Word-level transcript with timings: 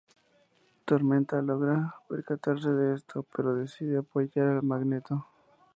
Tormenta 0.89 1.43
logra 1.49 1.75
percatarse 2.09 2.69
de 2.79 2.87
esto, 2.97 3.17
pero 3.33 3.53
decide 3.61 3.95
apoyar 3.99 4.47
a 4.57 4.63
Magneto. 4.71 5.15